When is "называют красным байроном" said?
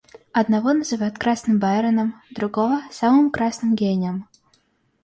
0.73-2.15